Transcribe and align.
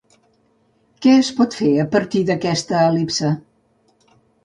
Què 1.05 1.13
es 1.17 1.29
pot 1.41 1.59
fer 1.61 1.71
a 1.85 1.87
partir 1.93 2.25
d'aquesta 2.33 2.83
el·lipse? 2.89 3.35